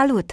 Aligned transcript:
Salut! 0.00 0.30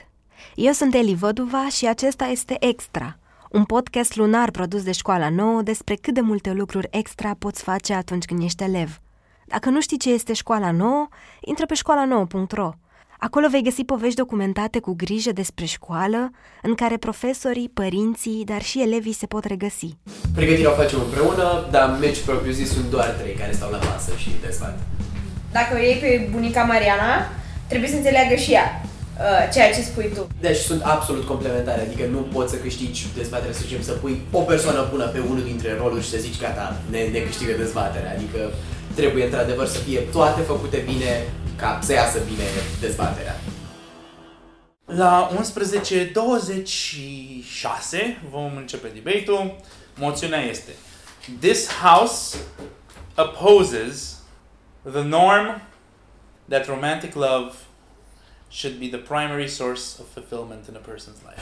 Eu 0.56 0.72
sunt 0.72 0.94
Eli 0.94 1.16
Văduva 1.16 1.68
și 1.70 1.88
acesta 1.88 2.26
este 2.26 2.56
Extra, 2.60 3.18
un 3.52 3.64
podcast 3.64 4.16
lunar 4.16 4.52
produs 4.52 4.84
de 4.84 4.92
școala 4.92 5.30
nouă 5.30 5.62
despre 5.62 5.96
cât 6.02 6.14
de 6.14 6.22
multe 6.22 6.52
lucruri 6.52 6.88
extra 6.92 7.36
poți 7.40 7.64
face 7.64 7.94
atunci 7.94 8.26
când 8.26 8.44
ești 8.44 8.64
elev. 8.64 9.00
Dacă 9.46 9.70
nu 9.70 9.82
știi 9.82 9.98
ce 9.98 10.10
este 10.14 10.34
școala 10.34 10.72
nouă, 10.72 11.08
intră 11.40 11.66
pe 11.66 11.74
școala 11.74 12.06
nouă.ro. 12.06 12.72
Acolo 13.20 13.48
vei 13.50 13.64
găsi 13.64 13.84
povești 13.84 14.16
documentate 14.16 14.80
cu 14.80 14.94
grijă 14.96 15.32
despre 15.32 15.66
școală, 15.66 16.32
în 16.62 16.76
care 16.76 16.98
profesorii, 16.98 17.72
părinții, 17.74 18.44
dar 18.46 18.62
și 18.62 18.82
elevii 18.82 19.14
se 19.14 19.26
pot 19.26 19.44
regăsi. 19.44 19.98
Pregătirea 20.36 20.72
o 20.72 20.76
facem 20.76 21.00
împreună, 21.00 21.68
dar 21.72 21.98
meci 22.00 22.22
propriu 22.22 22.52
zis 22.52 22.72
sunt 22.72 22.90
doar 22.90 23.08
trei 23.10 23.34
care 23.34 23.52
stau 23.52 23.72
la 23.72 23.78
masă 23.78 24.12
și 24.18 24.30
dezbat. 24.42 24.80
Dacă 25.52 25.76
o 25.76 25.78
iei 25.78 26.00
pe 26.00 26.30
bunica 26.32 26.64
Mariana, 26.64 27.28
trebuie 27.68 27.90
să 27.90 27.96
înțeleagă 27.96 28.36
și 28.36 28.52
ea 28.52 28.82
uh, 28.84 28.91
ceea 29.54 29.74
ce 29.74 29.82
spui 29.82 30.12
tu. 30.16 30.28
Deci 30.40 30.58
sunt 30.58 30.82
absolut 30.84 31.26
complementare, 31.26 31.82
adică 31.82 32.06
nu 32.06 32.18
poți 32.18 32.52
să 32.52 32.58
câștigi 32.58 33.08
dezbaterea, 33.16 33.54
să 33.54 33.62
zicem, 33.62 33.82
să 33.82 33.92
pui 33.92 34.22
o 34.32 34.42
persoană 34.42 34.88
bună 34.92 35.06
pe 35.06 35.20
unul 35.20 35.44
dintre 35.44 35.78
roluri 35.78 36.04
și 36.04 36.10
să 36.10 36.18
zici 36.18 36.40
gata, 36.40 36.76
ne, 36.90 37.08
ne 37.08 37.20
câștigă 37.20 37.52
dezbaterea. 37.52 38.12
Adică 38.12 38.52
trebuie 38.96 39.24
într-adevăr 39.24 39.68
să 39.68 39.78
fie 39.78 40.00
toate 40.00 40.42
făcute 40.42 40.78
bine 40.78 41.24
ca 41.56 41.80
să 41.82 41.94
iasă 41.94 42.20
bine 42.28 42.44
dezbaterea. 42.80 43.36
La 44.86 45.30
11.26 45.32 45.38
vom 48.30 48.52
începe 48.58 48.88
debate-ul. 48.94 49.56
Moțiunea 49.96 50.42
este 50.42 50.72
This 51.40 51.68
House 51.68 52.38
opposes 53.16 54.20
the 54.92 55.04
norm 55.04 55.62
that 56.50 56.68
romantic 56.68 57.14
love 57.16 57.54
should 58.52 58.78
be 58.80 58.88
the 58.98 58.98
primary 59.14 59.48
source 59.48 59.82
of 60.02 60.06
fulfillment 60.14 60.68
in 60.68 60.76
a 60.76 60.92
person's 60.92 61.22
life. 61.28 61.42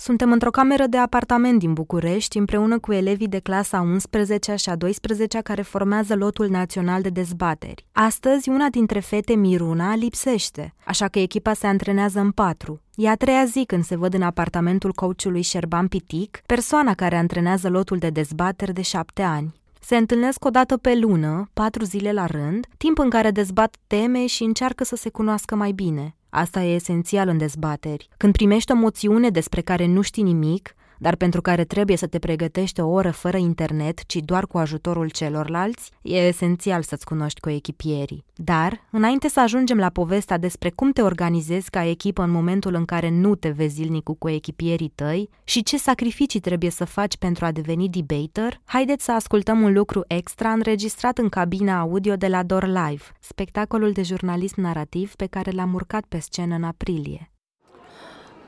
Suntem 0.00 0.32
într-o 0.32 0.50
cameră 0.50 0.86
de 0.86 0.96
apartament 0.96 1.58
din 1.58 1.72
București, 1.72 2.38
împreună 2.38 2.78
cu 2.78 2.92
elevii 2.92 3.28
de 3.28 3.38
clasa 3.38 3.80
11 3.80 4.54
și 4.54 4.68
a 4.68 4.76
12 4.76 5.40
care 5.40 5.62
formează 5.62 6.14
lotul 6.14 6.48
național 6.48 7.02
de 7.02 7.08
dezbateri. 7.08 7.86
Astăzi, 7.92 8.48
una 8.48 8.68
dintre 8.68 9.00
fete, 9.00 9.34
Miruna, 9.34 9.94
lipsește, 9.94 10.74
așa 10.84 11.08
că 11.08 11.18
echipa 11.18 11.52
se 11.52 11.66
antrenează 11.66 12.20
în 12.20 12.30
patru. 12.30 12.80
E 12.94 13.08
a 13.08 13.14
treia 13.14 13.44
zi 13.44 13.64
când 13.66 13.84
se 13.84 13.96
văd 13.96 14.14
în 14.14 14.22
apartamentul 14.22 14.92
coachului 14.92 15.42
Șerban 15.42 15.88
Pitic, 15.88 16.40
persoana 16.46 16.94
care 16.94 17.16
antrenează 17.16 17.68
lotul 17.68 17.98
de 17.98 18.10
dezbateri 18.10 18.72
de 18.72 18.82
șapte 18.82 19.22
ani. 19.22 19.54
Se 19.88 19.96
întâlnesc 19.96 20.44
o 20.44 20.50
dată 20.50 20.76
pe 20.76 20.94
lună, 20.94 21.50
patru 21.52 21.84
zile 21.84 22.12
la 22.12 22.26
rând, 22.26 22.66
timp 22.76 22.98
în 22.98 23.10
care 23.10 23.30
dezbat 23.30 23.76
teme 23.86 24.26
și 24.26 24.42
încearcă 24.42 24.84
să 24.84 24.96
se 24.96 25.08
cunoască 25.08 25.54
mai 25.54 25.72
bine. 25.72 26.16
Asta 26.28 26.62
e 26.62 26.74
esențial 26.74 27.28
în 27.28 27.38
dezbateri. 27.38 28.08
Când 28.16 28.32
primești 28.32 28.72
o 28.72 28.74
moțiune 28.74 29.28
despre 29.28 29.60
care 29.60 29.86
nu 29.86 30.00
știi 30.00 30.22
nimic, 30.22 30.74
dar 30.98 31.16
pentru 31.16 31.40
care 31.40 31.64
trebuie 31.64 31.96
să 31.96 32.06
te 32.06 32.18
pregătești 32.18 32.80
o 32.80 32.88
oră 32.88 33.10
fără 33.10 33.36
internet, 33.36 34.06
ci 34.06 34.16
doar 34.16 34.46
cu 34.46 34.58
ajutorul 34.58 35.10
celorlalți, 35.10 35.90
e 36.02 36.16
esențial 36.26 36.82
să-ți 36.82 37.04
cunoști 37.04 37.40
coechipierii. 37.40 38.24
Dar, 38.34 38.80
înainte 38.90 39.28
să 39.28 39.40
ajungem 39.40 39.78
la 39.78 39.88
povestea 39.88 40.38
despre 40.38 40.70
cum 40.70 40.92
te 40.92 41.02
organizezi 41.02 41.70
ca 41.70 41.84
echipă 41.84 42.22
în 42.22 42.30
momentul 42.30 42.74
în 42.74 42.84
care 42.84 43.10
nu 43.10 43.34
te 43.34 43.48
vezi 43.48 43.74
zilnic 43.74 44.02
cu 44.02 44.14
coechipierii 44.14 44.92
tăi 44.94 45.28
și 45.44 45.62
ce 45.62 45.78
sacrificii 45.78 46.40
trebuie 46.40 46.70
să 46.70 46.84
faci 46.84 47.16
pentru 47.16 47.44
a 47.44 47.52
deveni 47.52 47.88
debater, 47.88 48.60
haideți 48.64 49.04
să 49.04 49.12
ascultăm 49.12 49.60
un 49.62 49.72
lucru 49.72 50.04
extra 50.06 50.50
înregistrat 50.50 51.18
în 51.18 51.28
cabina 51.28 51.78
audio 51.78 52.16
de 52.16 52.26
la 52.26 52.42
Door 52.42 52.66
Live, 52.66 53.02
spectacolul 53.20 53.92
de 53.92 54.02
jurnalist 54.02 54.54
narrativ 54.54 55.14
pe 55.14 55.26
care 55.26 55.50
l-am 55.50 55.74
urcat 55.74 56.04
pe 56.08 56.18
scenă 56.18 56.54
în 56.54 56.64
aprilie. 56.64 57.30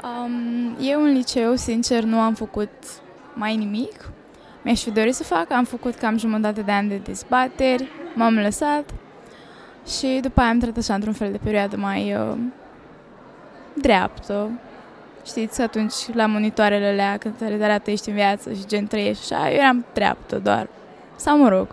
Um, 0.02 0.76
eu 0.80 1.02
în 1.02 1.12
liceu, 1.12 1.54
sincer, 1.54 2.02
nu 2.02 2.20
am 2.20 2.34
făcut 2.34 2.70
mai 3.34 3.56
nimic. 3.56 4.10
Mi-aș 4.62 4.82
fi 4.82 4.90
dorit 4.90 5.14
să 5.14 5.22
fac, 5.22 5.50
am 5.52 5.64
făcut 5.64 5.94
cam 5.94 6.18
jumătate 6.18 6.60
de 6.60 6.72
ani 6.72 6.88
de 6.88 6.96
dezbateri, 6.96 7.88
m-am 8.14 8.34
lăsat 8.34 8.90
și 9.86 10.18
după 10.22 10.40
aia 10.40 10.48
am 10.48 10.54
intrat 10.54 10.76
așa 10.76 10.94
într-un 10.94 11.12
fel 11.12 11.30
de 11.30 11.38
perioadă 11.42 11.76
mai 11.76 12.14
uh, 12.14 12.36
dreaptă. 13.74 14.50
Știți, 15.26 15.60
atunci 15.60 15.94
la 16.12 16.26
monitoarele 16.26 16.86
alea 16.86 17.16
când 17.16 17.34
te 17.34 17.64
arată 17.64 17.90
ești 17.90 18.08
în 18.08 18.14
viață 18.14 18.52
și 18.52 18.66
gen 18.66 18.86
trăiești 18.86 19.34
așa, 19.34 19.50
eu 19.50 19.56
eram 19.56 19.84
dreaptă 19.94 20.38
doar. 20.38 20.68
Sau 21.16 21.38
mă 21.38 21.48
rog, 21.48 21.66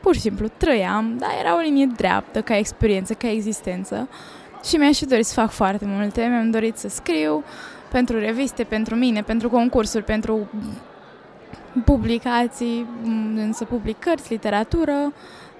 pur 0.00 0.14
și 0.14 0.20
simplu 0.20 0.48
trăiam, 0.56 1.16
dar 1.18 1.30
era 1.40 1.56
o 1.56 1.60
linie 1.60 1.88
dreaptă 1.96 2.42
ca 2.42 2.56
experiență, 2.56 3.14
ca 3.14 3.30
existență. 3.30 4.08
Și 4.64 4.76
mi-aș 4.76 4.98
fi 4.98 5.06
dorit 5.06 5.26
să 5.26 5.34
fac 5.34 5.50
foarte 5.50 5.84
multe. 5.84 6.26
Mi-am 6.26 6.50
dorit 6.50 6.76
să 6.76 6.88
scriu 6.88 7.44
pentru 7.90 8.18
reviste, 8.18 8.64
pentru 8.64 8.94
mine, 8.94 9.22
pentru 9.22 9.50
concursuri, 9.50 10.04
pentru 10.04 10.48
publicații, 11.84 12.86
să 13.50 13.64
public 13.64 13.98
cărți, 13.98 14.32
literatură. 14.32 15.12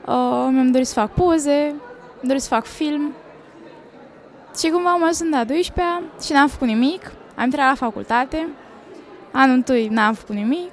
Uh, 0.07 0.49
mi-am 0.51 0.71
dorit 0.71 0.87
să 0.87 0.95
fac 0.95 1.13
poze, 1.13 1.63
mi-am 1.63 2.23
dorit 2.23 2.43
să 2.43 2.49
fac 2.49 2.65
film. 2.65 3.13
Și 4.59 4.69
cumva 4.69 4.91
am 4.91 5.03
ajuns 5.03 5.31
la 5.31 5.45
12 5.45 6.03
și 6.25 6.33
n-am 6.33 6.49
făcut 6.49 6.67
nimic. 6.67 7.13
Am 7.35 7.45
intrat 7.45 7.69
la 7.69 7.75
facultate. 7.75 8.49
Anul 9.33 9.55
întâi 9.55 9.89
n-am 9.89 10.15
făcut 10.15 10.35
nimic. 10.35 10.73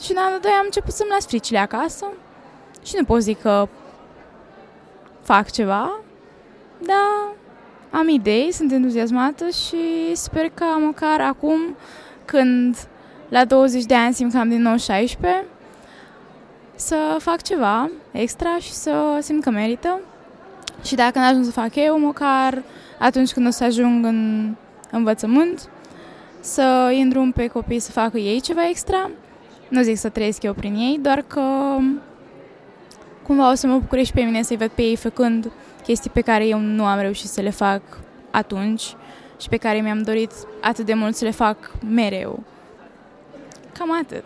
Și 0.00 0.10
în 0.10 0.16
anul 0.16 0.38
2 0.40 0.50
am 0.50 0.64
început 0.64 0.92
să-mi 0.92 1.10
las 1.10 1.26
fricile 1.26 1.58
acasă. 1.58 2.06
Și 2.84 2.94
nu 2.98 3.04
pot 3.04 3.20
zic 3.20 3.40
că 3.40 3.68
fac 5.22 5.50
ceva, 5.50 6.00
da, 6.86 7.32
am 7.90 8.08
idei, 8.08 8.52
sunt 8.52 8.72
entuziasmată 8.72 9.48
și 9.48 9.76
sper 10.12 10.50
că 10.54 10.64
măcar 10.84 11.20
acum, 11.20 11.76
când 12.24 12.76
la 13.28 13.44
20 13.44 13.84
de 13.84 13.94
ani 13.94 14.14
simt 14.14 14.32
că 14.32 14.38
am 14.38 14.48
din 14.48 14.62
nou 14.62 14.76
16, 14.76 15.44
să 16.74 17.16
fac 17.18 17.42
ceva 17.42 17.90
extra 18.10 18.56
și 18.58 18.72
să 18.72 19.18
simt 19.20 19.42
că 19.42 19.50
merită. 19.50 20.00
Și 20.84 20.94
dacă 20.94 21.18
nu 21.18 21.24
ajung 21.24 21.44
să 21.44 21.50
fac 21.50 21.74
eu, 21.74 21.98
măcar 21.98 22.62
atunci 22.98 23.32
când 23.32 23.46
o 23.46 23.50
să 23.50 23.64
ajung 23.64 24.04
în 24.04 24.50
învățământ, 24.90 25.68
să 26.40 26.90
îndrum 27.00 27.32
pe 27.32 27.46
copii 27.46 27.78
să 27.78 27.90
facă 27.90 28.18
ei 28.18 28.40
ceva 28.40 28.68
extra. 28.68 29.10
Nu 29.68 29.82
zic 29.82 29.96
să 29.96 30.08
trăiesc 30.08 30.42
eu 30.42 30.52
prin 30.52 30.74
ei, 30.74 30.98
doar 31.02 31.24
că 31.26 31.42
cumva 33.22 33.50
o 33.50 33.54
să 33.54 33.66
mă 33.66 33.78
bucure 33.78 34.02
și 34.02 34.12
pe 34.12 34.20
mine 34.20 34.42
să-i 34.42 34.56
văd 34.56 34.70
pe 34.70 34.82
ei 34.82 34.96
făcând 34.96 35.50
chestii 35.82 36.10
pe 36.10 36.20
care 36.20 36.46
eu 36.46 36.58
nu 36.58 36.84
am 36.84 37.00
reușit 37.00 37.28
să 37.28 37.40
le 37.40 37.50
fac 37.50 37.82
atunci 38.30 38.96
și 39.40 39.48
pe 39.48 39.56
care 39.56 39.80
mi-am 39.80 40.02
dorit 40.02 40.32
atât 40.60 40.86
de 40.86 40.94
mult 40.94 41.14
să 41.14 41.24
le 41.24 41.30
fac 41.30 41.56
mereu. 41.88 42.42
Cam 43.72 43.98
atât. 44.00 44.24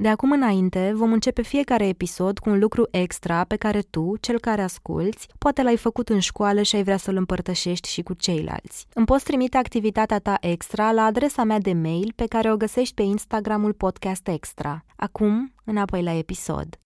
De 0.00 0.08
acum 0.08 0.30
înainte, 0.30 0.92
vom 0.94 1.12
începe 1.12 1.42
fiecare 1.42 1.86
episod 1.86 2.38
cu 2.38 2.50
un 2.50 2.58
lucru 2.58 2.88
extra 2.90 3.44
pe 3.44 3.56
care 3.56 3.80
tu, 3.80 4.16
cel 4.20 4.40
care 4.40 4.62
asculți, 4.62 5.28
poate 5.38 5.62
l-ai 5.62 5.76
făcut 5.76 6.08
în 6.08 6.18
școală 6.18 6.62
și 6.62 6.76
ai 6.76 6.82
vrea 6.82 6.96
să-l 6.96 7.16
împărtășești 7.16 7.88
și 7.88 8.02
cu 8.02 8.14
ceilalți. 8.14 8.86
Îmi 8.94 9.06
poți 9.06 9.24
trimite 9.24 9.56
activitatea 9.56 10.18
ta 10.18 10.36
extra 10.40 10.92
la 10.92 11.02
adresa 11.02 11.44
mea 11.44 11.58
de 11.58 11.72
mail 11.72 12.12
pe 12.16 12.26
care 12.26 12.52
o 12.52 12.56
găsești 12.56 12.94
pe 12.94 13.02
Instagramul 13.02 13.72
Podcast 13.72 14.28
Extra. 14.28 14.84
Acum, 14.96 15.54
înapoi 15.64 16.02
la 16.02 16.12
episod. 16.12 16.78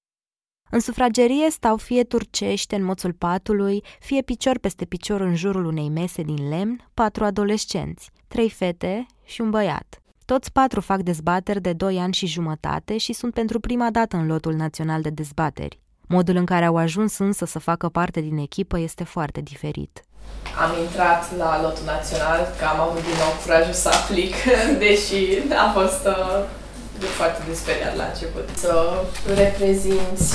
În 0.75 0.81
sufragerie 0.81 1.51
stau 1.51 1.77
fie 1.77 2.05
turcește 2.05 2.77
în 2.77 2.85
moțul 2.85 3.13
patului, 3.13 3.85
fie 4.01 4.23
picior 4.23 4.59
peste 4.59 4.85
picior 4.85 5.21
în 5.21 5.35
jurul 5.35 5.65
unei 5.65 5.89
mese 5.89 6.23
din 6.23 6.49
lemn, 6.49 6.89
patru 6.95 7.25
adolescenți, 7.25 8.11
trei 8.29 8.51
fete 8.51 9.07
și 9.25 9.41
un 9.41 9.51
băiat. 9.51 10.01
Toți 10.25 10.53
patru 10.53 10.81
fac 10.81 11.01
dezbateri 11.01 11.61
de 11.61 11.73
doi 11.73 11.99
ani 11.99 12.13
și 12.13 12.27
jumătate 12.27 12.97
și 12.97 13.13
sunt 13.13 13.35
pentru 13.35 13.61
prima 13.61 13.91
dată 13.91 14.17
în 14.17 14.27
lotul 14.27 14.55
național 14.55 15.03
de 15.03 15.11
dezbateri. 15.11 15.81
Modul 16.09 16.37
în 16.37 16.45
care 16.45 16.65
au 16.65 16.77
ajuns 16.77 17.19
însă 17.19 17.45
să 17.45 17.59
facă 17.59 17.89
parte 17.89 18.21
din 18.21 18.37
echipă 18.37 18.79
este 18.79 19.05
foarte 19.05 19.41
diferit. 19.41 20.03
Am 20.65 20.71
intrat 20.85 21.37
la 21.37 21.63
lotul 21.63 21.85
național, 21.85 22.41
că 22.59 22.65
am 22.65 22.81
avut 22.81 23.03
din 23.03 23.17
nou 23.19 23.33
curajul 23.43 23.73
să 23.73 23.89
aplic, 23.89 24.35
deși 24.85 25.19
a 25.67 25.71
fost 25.73 26.07
uh, 26.07 26.61
de 27.05 27.09
foarte 27.19 27.41
desperiat 27.51 27.95
la 28.01 28.07
început. 28.13 28.47
Să 28.65 28.73
reprezinți 29.43 30.29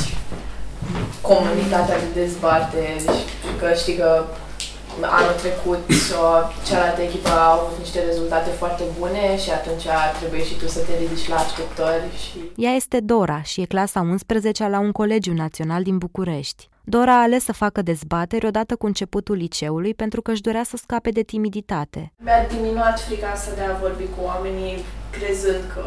comunitatea 1.22 1.98
de 2.04 2.10
dezbateri 2.22 3.04
și 3.44 3.52
că 3.60 3.68
știi 3.82 3.98
că 4.02 4.10
anul 5.02 5.36
trecut 5.44 5.80
cealaltă 6.68 7.02
echipă 7.02 7.30
a 7.30 7.52
avut 7.52 7.78
niște 7.80 8.00
rezultate 8.10 8.50
foarte 8.50 8.84
bune 9.00 9.38
și 9.44 9.50
atunci 9.50 9.88
trebuie 10.20 10.44
și 10.44 10.58
tu 10.58 10.68
să 10.68 10.80
te 10.80 10.94
ridici 10.98 11.28
la 11.28 11.36
așteptări. 11.36 12.08
Și... 12.26 12.38
Ea 12.56 12.72
este 12.72 13.00
Dora 13.00 13.42
și 13.42 13.62
e 13.62 13.66
clasa 13.66 14.00
11 14.00 14.68
la 14.68 14.80
un 14.80 14.92
colegiu 14.92 15.34
național 15.34 15.84
din 15.84 15.98
București. 15.98 16.70
Dora 16.84 17.18
a 17.20 17.22
ales 17.22 17.44
să 17.44 17.54
facă 17.54 17.82
dezbateri 17.82 18.46
odată 18.46 18.76
cu 18.76 18.86
începutul 18.86 19.36
liceului 19.36 19.94
pentru 19.94 20.22
că 20.22 20.32
își 20.32 20.42
dorea 20.42 20.64
să 20.64 20.78
scape 20.78 21.10
de 21.10 21.22
timiditate. 21.22 22.14
Mi-a 22.18 22.48
diminuat 22.48 23.00
frica 23.00 23.28
asta 23.28 23.52
de 23.56 23.62
a 23.62 23.78
vorbi 23.82 24.04
cu 24.04 24.24
oamenii 24.26 24.78
crezând 25.10 25.64
că 25.74 25.84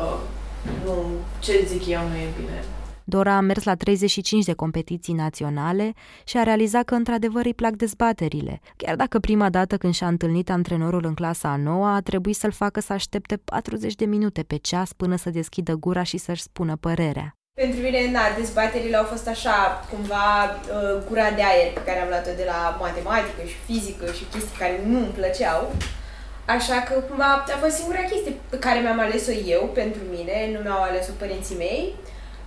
nu, 0.85 1.05
ce 1.39 1.65
zic 1.67 1.87
eu 1.87 2.09
nu 2.09 2.15
e 2.15 2.29
bine. 2.37 2.65
Dora 3.05 3.37
a 3.37 3.41
mers 3.41 3.65
la 3.65 3.75
35 3.75 4.45
de 4.45 4.53
competiții 4.53 5.15
naționale 5.15 5.93
și 6.25 6.37
a 6.37 6.43
realizat 6.43 6.85
că 6.85 6.95
într-adevăr 6.95 7.45
îi 7.45 7.55
plac 7.55 7.73
dezbaterile, 7.73 8.61
chiar 8.77 8.97
dacă 8.97 9.19
prima 9.19 9.51
dată 9.51 9.77
când 9.77 9.95
și-a 9.95 10.07
întâlnit 10.07 10.51
antrenorul 10.51 11.05
în 11.05 11.15
clasa 11.15 11.49
a 11.49 11.57
noua 11.57 11.95
a 11.95 12.01
trebuit 12.01 12.37
să-l 12.37 12.53
facă 12.53 12.81
să 12.81 12.93
aștepte 12.93 13.37
40 13.37 13.95
de 13.95 14.05
minute 14.05 14.43
pe 14.43 14.57
ceas 14.57 14.93
până 14.93 15.17
să 15.17 15.31
deschidă 15.31 15.75
gura 15.75 16.03
și 16.03 16.17
să-și 16.17 16.43
spună 16.43 16.77
părerea. 16.77 17.35
Pentru 17.55 17.81
mine, 17.81 18.11
na, 18.11 18.21
dezbaterile 18.37 18.97
au 18.97 19.05
fost 19.05 19.29
așa, 19.29 19.87
cumva, 19.91 20.27
uh, 20.45 21.03
gura 21.09 21.31
de 21.31 21.43
aer 21.43 21.73
pe 21.73 21.83
care 21.87 22.01
am 22.01 22.09
luat-o 22.09 22.31
de 22.37 22.45
la 22.47 22.77
matematică 22.81 23.43
și 23.47 23.57
fizică 23.67 24.07
și 24.13 24.25
chestii 24.33 24.59
care 24.59 24.85
nu 24.87 24.99
îmi 24.99 25.15
plăceau. 25.19 25.61
Așa 26.57 26.79
că, 26.83 26.95
cumva, 27.09 27.45
a 27.55 27.59
fost 27.61 27.77
singura 27.77 27.99
chestie 27.99 28.33
pe 28.49 28.59
care 28.59 28.81
mi-am 28.81 29.01
ales-o 29.01 29.33
eu 29.33 29.71
pentru 29.75 30.01
mine, 30.11 30.51
nu 30.53 30.59
mi-au 30.59 30.83
ales-o 30.83 31.13
părinții 31.19 31.57
mei 31.57 31.95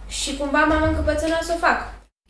și 0.08 0.38
cumva 0.38 0.66
m-am 0.66 0.84
încăpățânat 0.84 1.44
să 1.44 1.54
o 1.56 1.58
fac. 1.58 1.80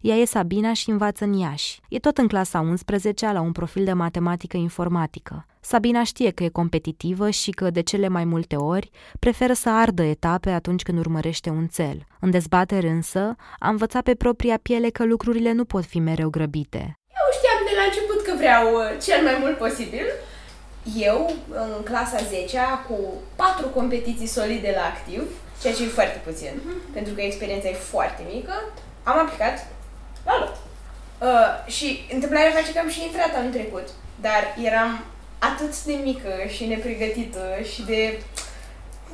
Ea 0.01 0.15
e 0.15 0.25
Sabina 0.25 0.73
și 0.73 0.89
învață 0.89 1.23
în 1.23 1.33
Iași. 1.33 1.79
E 1.89 1.99
tot 1.99 2.17
în 2.17 2.27
clasa 2.27 2.59
11 2.59 3.31
la 3.31 3.41
un 3.41 3.51
profil 3.51 3.83
de 3.83 3.93
matematică 3.93 4.57
informatică. 4.57 5.45
Sabina 5.61 6.03
știe 6.03 6.31
că 6.31 6.43
e 6.43 6.49
competitivă 6.49 7.29
și 7.29 7.51
că, 7.51 7.69
de 7.69 7.81
cele 7.81 8.07
mai 8.07 8.23
multe 8.23 8.55
ori, 8.55 8.89
preferă 9.19 9.53
să 9.53 9.69
ardă 9.69 10.03
etape 10.03 10.49
atunci 10.49 10.83
când 10.83 10.99
urmărește 10.99 11.49
un 11.49 11.67
cel. 11.67 11.97
În 12.19 12.31
dezbateri 12.31 12.87
însă, 12.87 13.35
a 13.59 13.69
învățat 13.69 14.03
pe 14.03 14.15
propria 14.15 14.59
piele 14.61 14.89
că 14.89 15.05
lucrurile 15.05 15.51
nu 15.51 15.65
pot 15.65 15.85
fi 15.85 15.99
mereu 15.99 16.29
grăbite. 16.29 16.97
Eu 17.19 17.27
știam 17.37 17.59
de 17.69 17.73
la 17.79 17.83
început 17.83 18.21
că 18.25 18.33
vreau 18.37 18.73
uh, 18.73 19.01
cel 19.05 19.23
mai 19.23 19.37
mult 19.41 19.57
posibil. 19.57 20.05
Eu, 20.95 21.33
în 21.49 21.83
clasa 21.83 22.17
10 22.29 22.59
cu 22.87 22.97
patru 23.35 23.67
competiții 23.67 24.27
solide 24.27 24.73
la 24.75 24.83
activ, 24.83 25.21
ceea 25.61 25.73
ce 25.73 25.83
e 25.83 25.97
foarte 25.99 26.21
puțin, 26.23 26.53
mm-hmm. 26.55 26.93
pentru 26.93 27.13
că 27.13 27.21
experiența 27.21 27.67
e 27.67 27.73
foarte 27.73 28.21
mică, 28.33 28.53
am 29.03 29.17
aplicat 29.19 29.67
la 30.25 30.39
lot. 30.39 30.55
Uh, 31.21 31.71
și 31.71 31.87
întâmplarea 32.13 32.51
face 32.51 32.73
că 32.73 32.79
am 32.79 32.89
și 32.89 33.03
intrat 33.03 33.35
anul 33.35 33.51
trecut, 33.51 33.87
dar 34.21 34.55
eram 34.63 35.03
atât 35.39 35.83
de 35.83 35.95
mică 36.03 36.33
și 36.47 36.65
nepregătită 36.65 37.43
și 37.73 37.81
de... 37.81 38.21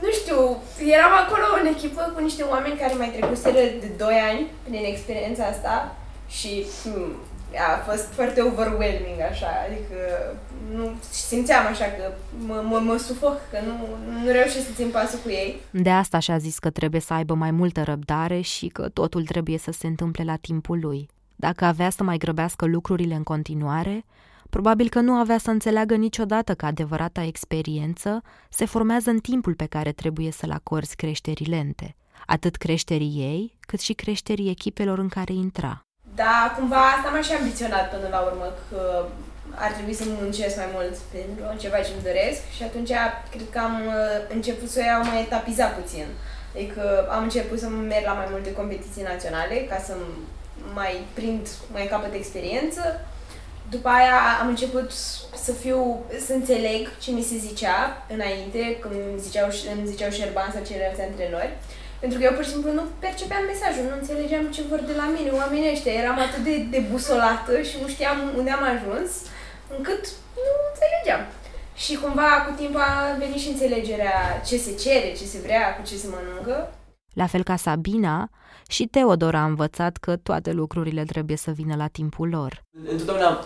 Nu 0.01 0.11
știu, 0.11 0.61
eram 0.95 1.13
acolo 1.23 1.45
în 1.61 1.67
echipă 1.67 2.11
cu 2.15 2.21
niște 2.21 2.43
oameni 2.43 2.79
care 2.79 2.93
mai 2.93 3.15
trecuseră 3.17 3.61
de 3.79 3.89
2 3.97 4.13
ani 4.29 4.47
prin 4.63 4.83
experiența 4.85 5.45
asta 5.45 5.95
și 6.27 6.65
hmm, 6.83 7.15
a 7.69 7.91
fost 7.91 8.07
foarte 8.17 8.41
overwhelming 8.41 9.19
așa, 9.31 9.51
adică 9.67 9.97
nu 10.75 10.91
simțeam 11.09 11.65
așa 11.65 11.85
că 11.85 12.13
mă, 12.47 12.63
mă, 12.67 12.79
mă 12.79 12.97
sufoc, 12.97 13.37
că 13.51 13.57
nu, 13.65 13.87
nu 14.21 14.31
reușesc 14.31 14.65
să 14.65 14.73
țin 14.75 14.89
pasul 14.89 15.19
cu 15.23 15.29
ei. 15.29 15.59
De 15.71 15.89
asta 15.89 16.19
și-a 16.19 16.37
zis 16.37 16.59
că 16.59 16.69
trebuie 16.69 17.01
să 17.01 17.13
aibă 17.13 17.33
mai 17.33 17.51
multă 17.51 17.83
răbdare 17.83 18.41
și 18.41 18.67
că 18.67 18.89
totul 18.89 19.25
trebuie 19.25 19.57
să 19.57 19.71
se 19.71 19.87
întâmple 19.87 20.23
la 20.23 20.35
timpul 20.35 20.79
lui. 20.81 21.09
Dacă 21.35 21.65
avea 21.65 21.89
să 21.89 22.03
mai 22.03 22.17
grăbească 22.17 22.65
lucrurile 22.65 23.15
în 23.15 23.23
continuare, 23.23 24.05
probabil 24.49 24.89
că 24.89 24.99
nu 24.99 25.13
avea 25.13 25.37
să 25.37 25.49
înțeleagă 25.49 25.95
niciodată 25.95 26.53
că 26.53 26.65
adevărata 26.65 27.23
experiență 27.23 28.21
se 28.49 28.65
formează 28.65 29.09
în 29.09 29.19
timpul 29.19 29.53
pe 29.53 29.65
care 29.65 29.91
trebuie 29.91 30.31
să-l 30.31 30.51
acorzi 30.51 30.95
creșterii 30.95 31.45
lente, 31.45 31.95
atât 32.25 32.55
creșterii 32.55 33.13
ei, 33.17 33.57
cât 33.59 33.79
și 33.79 33.93
creșterii 33.93 34.49
echipelor 34.49 34.99
în 34.99 35.07
care 35.07 35.33
intra. 35.33 35.81
Da, 36.15 36.55
cumva 36.57 36.75
asta 36.75 37.09
m-a 37.09 37.21
și 37.21 37.31
ambiționat 37.33 37.89
până 37.89 38.07
la 38.11 38.19
urmă, 38.19 38.45
că 38.69 39.05
ar 39.65 39.71
trebui 39.71 39.93
să 39.93 40.03
muncesc 40.07 40.55
mai 40.55 40.69
mult 40.73 40.95
pentru 41.15 41.43
ceva 41.63 41.77
ce 41.85 41.91
îmi 41.93 42.07
doresc 42.09 42.41
și 42.55 42.63
atunci 42.63 42.91
cred 43.33 43.47
că 43.53 43.59
am 43.67 43.75
uh, 43.87 43.95
început 44.35 44.69
să 44.69 44.79
o 44.79 44.85
iau 44.85 45.03
mai 45.03 45.21
etapizat 45.21 45.71
puțin. 45.79 46.07
Adică 46.55 46.83
am 47.15 47.23
început 47.23 47.59
să 47.59 47.67
merg 47.69 48.05
la 48.05 48.19
mai 48.21 48.27
multe 48.31 48.51
competiții 48.53 49.09
naționale 49.11 49.55
ca 49.69 49.77
să 49.87 49.93
mai 50.73 50.93
prind 51.13 51.47
mai 51.71 51.87
capăt 51.87 52.13
experiență. 52.13 52.81
După 53.69 53.89
aia 53.89 54.17
am 54.41 54.47
început 54.47 54.91
să 55.45 55.51
fiu, 55.51 56.05
să 56.25 56.33
înțeleg 56.33 56.81
ce 57.03 57.11
mi 57.11 57.29
se 57.29 57.37
zicea 57.37 58.05
înainte, 58.15 58.77
când 58.81 58.93
îmi 58.93 59.19
ziceau, 59.19 59.47
îmi 59.75 59.87
ziceau 59.87 60.09
șerban 60.09 60.49
sau 60.53 60.63
ceilalți 60.63 61.01
antrenori. 61.01 61.53
Pentru 61.99 62.17
că 62.17 62.23
eu 62.25 62.33
pur 62.33 62.43
și 62.43 62.55
simplu 62.55 62.71
nu 62.73 62.85
percepeam 62.99 63.43
mesajul, 63.45 63.85
nu 63.89 63.95
înțelegeam 63.99 64.45
ce 64.55 64.61
vor 64.69 64.81
de 64.89 64.95
la 65.01 65.07
mine 65.15 65.31
oamenii 65.41 65.71
ăștia. 65.75 65.93
Eram 66.01 66.19
atât 66.19 66.43
de, 66.49 66.55
de 66.73 66.81
busolată 66.91 67.61
și 67.69 67.75
nu 67.81 67.87
știam 67.87 68.17
unde 68.37 68.51
am 68.51 68.65
ajuns, 68.73 69.11
încât 69.77 70.03
nu 70.35 70.51
înțelegeam. 70.71 71.21
Și 71.75 71.95
cumva 71.95 72.29
cu 72.47 72.53
timp 72.61 72.75
a 72.75 73.15
venit 73.17 73.41
și 73.41 73.49
înțelegerea 73.49 74.41
ce 74.45 74.57
se 74.57 74.75
cere, 74.75 75.13
ce 75.17 75.25
se 75.25 75.39
vrea, 75.43 75.75
cu 75.75 75.87
ce 75.87 75.95
se 75.95 76.07
mănâncă. 76.07 76.73
La 77.13 77.27
fel 77.27 77.43
ca 77.43 77.55
Sabina, 77.55 78.29
și 78.67 78.85
Teodor 78.85 79.35
a 79.35 79.43
învățat 79.43 79.97
că 79.97 80.15
toate 80.15 80.51
lucrurile 80.51 81.03
trebuie 81.03 81.37
să 81.37 81.51
vină 81.51 81.75
la 81.75 81.87
timpul 81.87 82.29
lor. 82.29 82.63
Întotdeauna 82.89 83.45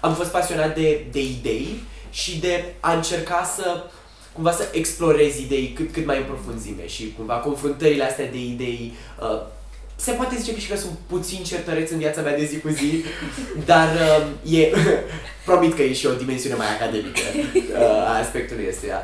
am 0.00 0.14
fost 0.14 0.30
pasionat 0.30 0.74
de, 0.74 1.06
de 1.12 1.22
idei 1.22 1.82
și 2.10 2.40
de 2.40 2.74
a 2.80 2.92
încerca 2.92 3.44
să 3.56 3.84
cumva 4.32 4.52
să 4.52 4.68
explorezi 4.72 5.42
idei 5.42 5.72
cât, 5.72 5.92
cât 5.92 6.06
mai 6.06 6.18
în 6.18 6.24
profunzime 6.24 6.86
și 6.86 7.14
cumva 7.16 7.34
confruntările 7.34 8.04
astea 8.04 8.30
de 8.30 8.38
idei 8.38 8.92
uh, 9.20 9.40
se 9.96 10.12
poate 10.12 10.36
zice 10.36 10.52
că 10.52 10.60
și 10.60 10.68
că 10.68 10.76
sunt 10.76 10.98
puțin 11.06 11.42
certăreți 11.42 11.92
în 11.92 11.98
viața 11.98 12.20
mea 12.20 12.36
de 12.36 12.44
zi 12.44 12.58
cu 12.58 12.68
zi, 12.68 13.04
dar 13.70 13.88
uh, 13.94 14.52
e, 14.58 14.72
promit 15.50 15.74
că 15.74 15.82
e 15.82 15.92
și 15.92 16.06
o 16.06 16.20
dimensiune 16.22 16.56
mai 16.56 16.70
academică 16.76 17.26
uh, 17.34 18.10
a 18.10 18.18
aspectului 18.18 18.68
ăstuia. 18.68 19.00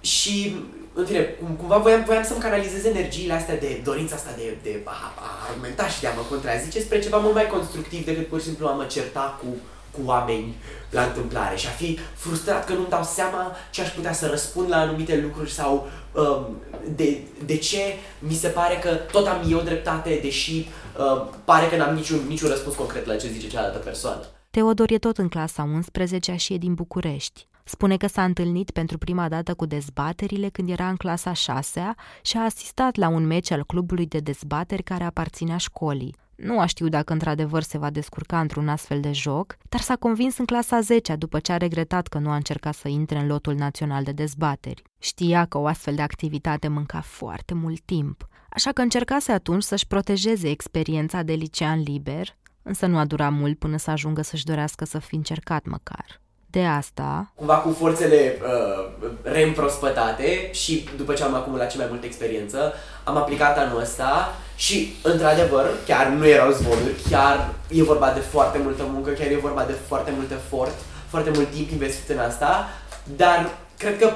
Și, 0.00 0.56
în 0.94 1.04
fine, 1.06 1.22
cum, 1.22 1.48
cumva 1.60 1.76
voiam, 1.76 2.04
voiam 2.04 2.24
să-mi 2.24 2.40
canalizez 2.40 2.84
energiile 2.84 3.32
astea 3.32 3.56
de 3.56 3.80
dorința 3.84 4.14
asta 4.14 4.32
de, 4.36 4.56
de 4.62 4.80
a, 4.84 4.98
a 5.26 5.28
argumenta 5.48 5.86
și 5.86 6.00
de 6.00 6.06
a 6.06 6.14
mă 6.14 6.24
contrazice 6.28 6.80
spre 6.80 7.00
ceva 7.00 7.18
mult 7.18 7.34
mai 7.34 7.46
constructiv 7.46 8.04
decât 8.04 8.26
pur 8.26 8.38
și 8.38 8.44
simplu 8.44 8.66
a 8.66 8.70
mă 8.70 8.84
certa 8.84 9.38
cu 9.42 9.48
cu 9.90 10.00
oameni 10.04 10.54
la 10.90 11.02
întâmplare 11.02 11.56
și 11.56 11.66
a 11.66 11.70
fi 11.70 11.98
frustrat 12.14 12.66
că 12.66 12.72
nu-mi 12.72 12.88
dau 12.88 13.02
seama 13.02 13.56
ce 13.70 13.80
aș 13.80 13.88
putea 13.88 14.12
să 14.12 14.26
răspund 14.26 14.68
la 14.68 14.76
anumite 14.76 15.16
lucruri 15.16 15.50
sau 15.50 15.88
um, 16.12 16.56
de, 16.96 17.18
de 17.44 17.56
ce 17.56 17.78
mi 18.18 18.34
se 18.34 18.48
pare 18.48 18.78
că 18.82 18.88
tot 18.88 19.26
am 19.26 19.46
eu 19.50 19.60
dreptate, 19.60 20.18
deși 20.22 20.68
uh, 20.98 21.26
pare 21.44 21.66
că 21.68 21.76
n-am 21.76 21.94
niciun, 21.94 22.20
niciun 22.28 22.48
răspuns 22.48 22.74
concret 22.74 23.06
la 23.06 23.16
ce 23.16 23.28
zice 23.28 23.48
cealaltă 23.48 23.78
persoană. 23.78 24.39
Teodor 24.52 24.90
e 24.90 24.98
tot 24.98 25.18
în 25.18 25.28
clasa 25.28 25.62
11 25.62 26.36
și 26.36 26.52
e 26.52 26.58
din 26.58 26.74
București. 26.74 27.48
Spune 27.64 27.96
că 27.96 28.06
s-a 28.06 28.24
întâlnit 28.24 28.70
pentru 28.70 28.98
prima 28.98 29.28
dată 29.28 29.54
cu 29.54 29.66
dezbaterile 29.66 30.48
când 30.48 30.70
era 30.70 30.88
în 30.88 30.96
clasa 30.96 31.32
6 31.32 31.94
și 32.22 32.36
a 32.36 32.44
asistat 32.44 32.96
la 32.96 33.08
un 33.08 33.26
meci 33.26 33.50
al 33.50 33.64
clubului 33.64 34.06
de 34.06 34.18
dezbateri 34.18 34.82
care 34.82 35.04
aparținea 35.04 35.56
școlii. 35.56 36.14
Nu 36.36 36.60
a 36.60 36.66
știut 36.66 36.90
dacă 36.90 37.12
într-adevăr 37.12 37.62
se 37.62 37.78
va 37.78 37.90
descurca 37.90 38.40
într-un 38.40 38.68
astfel 38.68 39.00
de 39.00 39.12
joc, 39.12 39.56
dar 39.68 39.80
s-a 39.80 39.96
convins 39.96 40.38
în 40.38 40.44
clasa 40.44 40.80
10 40.80 41.16
după 41.16 41.38
ce 41.38 41.52
a 41.52 41.56
regretat 41.56 42.06
că 42.06 42.18
nu 42.18 42.30
a 42.30 42.36
încercat 42.36 42.74
să 42.74 42.88
intre 42.88 43.18
în 43.18 43.26
lotul 43.26 43.54
național 43.54 44.02
de 44.04 44.12
dezbateri. 44.12 44.82
Știa 44.98 45.44
că 45.44 45.58
o 45.58 45.66
astfel 45.66 45.94
de 45.94 46.02
activitate 46.02 46.68
mânca 46.68 47.00
foarte 47.00 47.54
mult 47.54 47.80
timp, 47.80 48.28
așa 48.50 48.72
că 48.72 48.82
încercase 48.82 49.32
atunci 49.32 49.62
să-și 49.62 49.86
protejeze 49.86 50.48
experiența 50.48 51.22
de 51.22 51.32
licean 51.32 51.80
liber, 51.80 52.38
însă 52.62 52.86
nu 52.86 52.98
a 52.98 53.04
durat 53.04 53.32
mult 53.32 53.58
până 53.58 53.76
să 53.76 53.90
ajungă 53.90 54.22
să-și 54.22 54.44
dorească 54.44 54.84
să 54.84 54.98
fi 54.98 55.14
încercat 55.14 55.64
măcar 55.64 56.20
de 56.50 56.64
asta. 56.64 57.32
Cumva 57.34 57.54
cu 57.54 57.76
forțele 57.78 58.36
uh, 58.42 59.08
reîmprospătate 59.22 60.52
și 60.52 60.88
după 60.96 61.12
ce 61.12 61.22
am 61.22 61.34
acumulat 61.34 61.70
și 61.70 61.76
mai 61.76 61.86
multă 61.88 62.06
experiență, 62.06 62.72
am 63.04 63.16
aplicat 63.16 63.58
anul 63.58 63.80
ăsta 63.80 64.34
și, 64.56 64.94
într-adevăr, 65.02 65.66
chiar 65.86 66.06
nu 66.06 66.26
erau 66.26 66.52
zvonuri, 66.52 67.02
chiar 67.10 67.54
e 67.68 67.82
vorba 67.82 68.12
de 68.12 68.20
foarte 68.20 68.58
multă 68.58 68.82
muncă, 68.92 69.10
chiar 69.10 69.30
e 69.30 69.36
vorba 69.36 69.64
de 69.64 69.74
foarte 69.86 70.12
mult 70.16 70.30
efort, 70.30 70.74
foarte 71.08 71.30
mult 71.34 71.50
timp 71.50 71.70
investit 71.70 72.08
în 72.08 72.18
asta, 72.18 72.68
dar 73.16 73.50
cred 73.78 73.98
că 73.98 74.12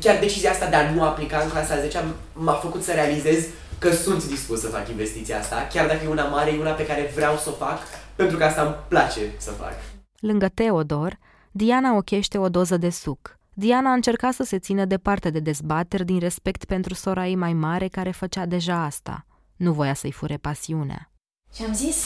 chiar 0.00 0.18
decizia 0.18 0.50
asta 0.50 0.68
de 0.68 0.76
a 0.76 0.90
nu 0.90 1.02
aplica 1.02 1.38
în 1.38 1.50
clasa 1.50 1.80
10 1.80 2.04
m-a 2.32 2.52
făcut 2.52 2.82
să 2.82 2.92
realizez 2.92 3.44
că 3.88 3.94
sunt 3.94 4.24
dispus 4.24 4.60
să 4.60 4.66
fac 4.66 4.88
investiția 4.88 5.38
asta, 5.38 5.66
chiar 5.72 5.86
dacă 5.86 6.04
e 6.04 6.08
una 6.08 6.28
mare, 6.28 6.50
e 6.50 6.60
una 6.60 6.70
pe 6.70 6.86
care 6.86 7.12
vreau 7.14 7.36
să 7.36 7.48
o 7.48 7.52
fac, 7.52 7.78
pentru 8.16 8.36
că 8.36 8.44
asta 8.44 8.62
îmi 8.62 8.74
place 8.88 9.20
să 9.36 9.50
fac. 9.50 9.74
Lângă 10.20 10.48
Teodor, 10.48 11.18
Diana 11.50 11.96
ochește 11.96 12.38
o 12.38 12.48
doză 12.48 12.76
de 12.76 12.90
suc. 12.90 13.38
Diana 13.54 13.90
a 13.90 13.92
încercat 13.92 14.32
să 14.32 14.42
se 14.42 14.58
țină 14.58 14.84
departe 14.84 15.30
de 15.30 15.38
dezbateri 15.38 16.04
din 16.04 16.18
respect 16.18 16.64
pentru 16.64 16.94
sora 16.94 17.26
ei 17.26 17.34
mai 17.34 17.52
mare 17.52 17.88
care 17.88 18.10
făcea 18.10 18.46
deja 18.46 18.84
asta. 18.84 19.26
Nu 19.56 19.72
voia 19.72 19.94
să-i 19.94 20.12
fure 20.12 20.36
pasiunea. 20.36 21.10
Și 21.54 21.62
am 21.62 21.74
zis, 21.74 21.96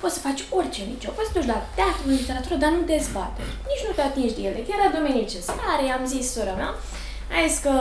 poți 0.00 0.14
să 0.14 0.20
faci 0.20 0.44
orice 0.50 0.82
liceu, 0.92 1.12
poți 1.12 1.30
să 1.32 1.38
duci 1.38 1.48
la 1.48 1.62
teatru, 1.74 2.08
literatură, 2.08 2.54
dar 2.54 2.70
nu 2.70 2.82
dezbateri. 2.86 3.52
Nici 3.70 3.86
nu 3.88 3.94
te 3.94 4.00
atingi 4.00 4.34
de 4.34 4.42
ele, 4.42 4.64
chiar 4.68 4.78
la 4.84 4.96
domenii 4.98 5.26
ce 5.26 5.38
are, 5.46 5.90
am 5.90 6.06
zis 6.06 6.32
sora 6.32 6.54
mea, 6.54 6.70
a 7.36 7.46
zis 7.48 7.58
că 7.58 7.72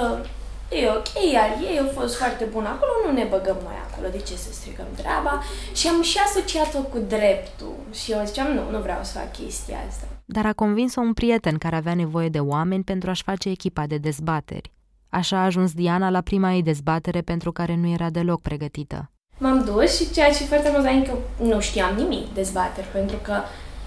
e 0.69 0.89
ok, 0.97 1.33
iar 1.33 1.49
ei 1.69 1.79
au 1.79 1.89
fost 1.99 2.15
foarte 2.15 2.45
buni 2.53 2.67
acolo, 2.67 2.91
nu 3.05 3.11
ne 3.11 3.25
băgăm 3.33 3.57
mai 3.63 3.79
acolo, 3.87 4.07
de 4.11 4.21
ce 4.27 4.35
să 4.35 4.49
stricăm 4.51 4.89
treaba? 4.95 5.43
Și 5.73 5.87
am 5.87 6.01
și 6.01 6.17
asociat-o 6.25 6.81
cu 6.81 6.97
dreptul 6.97 7.75
și 7.93 8.11
eu 8.11 8.21
ziceam, 8.25 8.47
nu, 8.53 8.63
nu 8.71 8.79
vreau 8.81 8.99
să 9.03 9.17
fac 9.17 9.31
chestia 9.31 9.77
asta 9.89 10.07
dar 10.29 10.45
a 10.45 10.53
convins-o 10.53 11.01
un 11.01 11.13
prieten 11.13 11.57
care 11.57 11.75
avea 11.75 11.93
nevoie 11.93 12.29
de 12.29 12.39
oameni 12.39 12.83
pentru 12.83 13.09
a-și 13.09 13.23
face 13.23 13.49
echipa 13.49 13.85
de 13.87 13.97
dezbateri. 13.97 14.73
Așa 15.09 15.37
a 15.37 15.45
ajuns 15.45 15.73
Diana 15.73 16.09
la 16.09 16.21
prima 16.21 16.53
ei 16.53 16.63
dezbatere 16.63 17.21
pentru 17.21 17.51
care 17.51 17.75
nu 17.75 17.87
era 17.87 18.09
deloc 18.09 18.41
pregătită. 18.41 19.11
M-am 19.37 19.63
dus 19.63 19.97
și 19.97 20.11
ceea 20.11 20.31
ce 20.31 20.43
e 20.43 20.45
foarte 20.45 20.67
amuzant 20.67 21.05
că 21.05 21.13
nu 21.43 21.59
știam 21.59 21.95
nimic 21.95 22.33
dezbateri, 22.33 22.87
pentru 22.87 23.17
că 23.21 23.33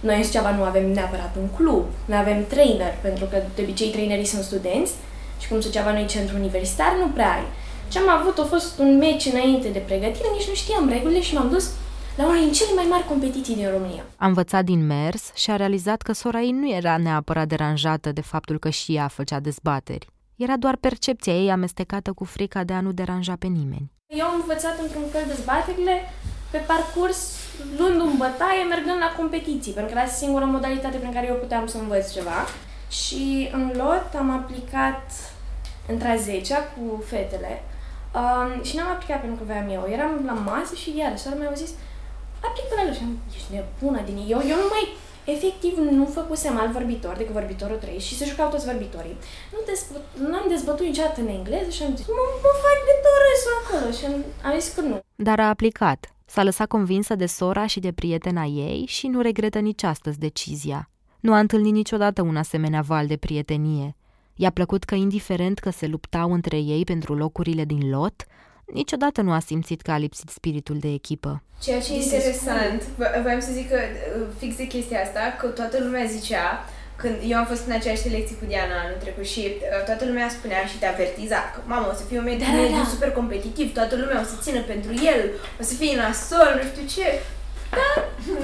noi 0.01 0.17
în 0.17 0.25
Suceava 0.25 0.57
nu 0.57 0.63
avem 0.63 0.93
neapărat 0.93 1.37
un 1.41 1.49
club, 1.57 1.85
nu 2.05 2.15
avem 2.15 2.47
trainer, 2.47 2.95
pentru 3.03 3.25
că 3.25 3.37
de 3.55 3.63
obicei 3.63 3.91
trainerii 3.91 4.25
sunt 4.25 4.43
studenți 4.43 4.93
și 5.41 5.49
cum 5.49 5.61
Suceava 5.61 5.93
nu 5.93 5.99
e 5.99 6.07
centru 6.07 6.37
universitar, 6.37 6.97
nu 7.01 7.07
prea 7.07 7.33
ai. 7.33 7.45
Ce 7.89 7.99
am 7.99 8.09
avut 8.09 8.39
a 8.39 8.45
fost 8.45 8.79
un 8.79 8.97
meci 8.99 9.25
înainte 9.25 9.69
de 9.69 9.79
pregătire, 9.79 10.29
nici 10.37 10.49
nu 10.49 10.55
știam 10.55 10.89
regulile 10.89 11.21
și 11.21 11.35
m-am 11.35 11.51
dus 11.51 11.71
la 12.17 12.27
una 12.27 12.39
din 12.39 12.53
cele 12.53 12.71
mai 12.75 12.87
mari 12.91 13.05
competiții 13.05 13.55
din 13.55 13.71
România. 13.71 14.05
A 14.17 14.27
învățat 14.27 14.65
din 14.65 14.87
mers 14.87 15.31
și 15.35 15.51
a 15.51 15.57
realizat 15.57 16.03
că 16.03 16.13
sora 16.13 16.41
ei 16.41 16.51
nu 16.51 16.71
era 16.71 16.97
neapărat 16.97 17.49
deranjată 17.49 18.13
de 18.13 18.21
faptul 18.21 18.59
că 18.59 18.69
și 18.71 18.95
ea 18.95 19.09
făcea 19.09 19.41
dezbateri. 19.41 20.07
Era 20.37 20.57
doar 20.57 20.77
percepția 20.77 21.33
ei 21.33 21.51
amestecată 21.51 22.13
cu 22.13 22.25
frica 22.25 22.65
de 22.65 22.73
a 22.73 22.81
nu 22.81 22.93
deranja 22.93 23.37
pe 23.39 23.47
nimeni. 23.47 23.91
Eu 24.07 24.27
am 24.27 24.41
învățat 24.41 24.79
într-un 24.83 25.03
fel 25.13 25.25
dezbaterile 25.27 26.03
pe 26.51 26.59
parcurs, 26.59 27.19
luând 27.79 28.01
un 28.01 28.15
bătaie, 28.17 28.63
mergând 28.69 28.99
la 28.99 29.15
competiții, 29.17 29.73
pentru 29.73 29.93
că 29.93 29.99
era 29.99 30.09
singura 30.09 30.45
modalitate 30.45 30.97
prin 30.97 31.13
care 31.13 31.27
eu 31.27 31.35
puteam 31.35 31.67
să 31.67 31.79
învăț 31.79 32.13
ceva. 32.13 32.47
Și 32.89 33.49
în 33.53 33.73
lot 33.77 34.09
am 34.19 34.31
aplicat 34.31 35.13
între 35.93 36.09
a 36.09 36.17
10 36.17 36.55
cu 36.75 37.03
fetele 37.11 37.53
um, 38.21 38.63
și 38.69 38.77
n-am 38.77 38.91
aplicat 38.93 39.21
pentru 39.21 39.39
că 39.39 39.45
voiam 39.51 39.69
eu. 39.77 39.83
Eram 39.97 40.13
la 40.31 40.37
masă 40.51 40.75
și 40.83 40.97
iar, 41.01 41.13
sora 41.17 41.35
mea 41.35 41.49
au 41.49 41.63
zis, 41.63 41.71
aplică 42.47 42.75
la 42.77 42.85
lui 42.85 42.97
și 42.99 43.05
am, 43.07 43.13
ești 43.37 43.53
nebună 43.55 44.01
din 44.09 44.19
eu. 44.33 44.41
Eu 44.53 44.59
nu 44.63 44.69
mai, 44.75 44.85
efectiv, 45.35 45.75
nu 45.99 46.05
făcusem 46.19 46.55
alt 46.59 46.73
vorbitor 46.79 47.15
decât 47.17 47.35
vorbitorul 47.41 47.77
3 47.77 47.99
și 48.07 48.17
se 48.19 48.25
jucau 48.31 48.49
toți 48.51 48.69
vorbitorii. 48.71 49.17
Nu, 49.53 49.59
dezbă, 49.69 49.97
nu 50.29 50.35
am 50.41 50.47
dezbătut 50.55 50.87
niciodată 50.87 51.21
în 51.21 51.31
engleză 51.39 51.71
și 51.77 51.83
am 51.83 51.97
zis, 51.97 52.07
mă, 52.17 52.25
mă 52.45 52.53
fac 52.65 52.79
de 52.89 52.95
tot 53.05 53.19
râsul 53.25 53.55
acolo 53.61 53.87
și 53.99 54.05
am, 54.09 54.17
am 54.47 54.59
zis 54.61 54.73
că 54.75 54.81
nu. 54.81 54.97
Dar 55.29 55.39
a 55.41 55.49
aplicat. 55.55 56.01
S-a 56.35 56.43
lăsat 56.43 56.67
convinsă 56.67 57.15
de 57.15 57.27
sora 57.27 57.67
și 57.67 57.81
de 57.81 57.93
prietena 57.93 58.45
ei 58.45 58.85
și 58.87 59.07
nu 59.07 59.21
regretă 59.21 59.59
nici 59.59 59.83
astăzi 59.83 60.19
decizia. 60.19 60.91
Nu 61.21 61.33
a 61.33 61.39
întâlnit 61.39 61.73
niciodată 61.73 62.23
un 62.23 62.37
asemenea 62.37 62.81
val 62.81 63.07
de 63.07 63.17
prietenie. 63.17 63.97
I-a 64.43 64.51
plăcut 64.51 64.85
că, 64.85 64.95
indiferent 64.95 65.59
că 65.59 65.71
se 65.71 65.87
luptau 65.87 66.33
între 66.33 66.59
ei 66.75 66.85
pentru 66.85 67.15
locurile 67.15 67.65
din 67.65 67.91
lot, 67.91 68.17
niciodată 68.79 69.21
nu 69.21 69.33
a 69.33 69.39
simțit 69.39 69.81
că 69.81 69.91
a 69.91 69.99
lipsit 69.99 70.29
spiritul 70.29 70.79
de 70.79 70.91
echipă. 70.93 71.43
Ceea 71.65 71.81
ce 71.81 71.93
e 71.93 72.03
interesant, 72.03 72.81
voiam 73.25 73.41
să 73.41 73.53
zic 73.53 73.69
că 73.69 73.79
uh, 73.81 74.27
fix 74.39 74.57
de 74.57 74.67
chestia 74.67 75.01
asta, 75.03 75.21
că 75.39 75.47
toată 75.47 75.77
lumea 75.85 76.05
zicea, 76.17 76.47
când 76.97 77.17
eu 77.31 77.37
am 77.39 77.47
fost 77.53 77.67
în 77.67 77.73
aceeași 77.79 78.09
lecție 78.09 78.37
cu 78.37 78.47
Diana 78.51 78.77
anul 78.85 79.03
trecut 79.05 79.27
și 79.35 79.43
uh, 79.49 79.85
toată 79.89 80.03
lumea 80.05 80.29
spunea 80.37 80.63
și 80.71 80.79
te 80.79 80.87
avertiza 80.87 81.41
că 81.53 81.59
mamă, 81.73 81.87
o 81.93 81.95
să 82.01 82.05
fie 82.09 82.19
un 82.19 82.29
mediu, 82.31 82.47
da, 82.47 82.53
mediu 82.53 82.81
da, 82.83 82.89
da. 82.89 82.95
super 82.95 83.11
competitiv, 83.21 83.67
toată 83.79 83.95
lumea 84.01 84.21
o 84.21 84.29
să 84.33 84.37
țină 84.45 84.61
pentru 84.73 84.93
el, 85.13 85.21
o 85.61 85.63
să 85.71 85.75
fie 85.81 85.95
nasol, 86.01 86.51
nu 86.59 86.65
știu 86.71 86.87
ce. 86.95 87.07
Da, 87.79 87.91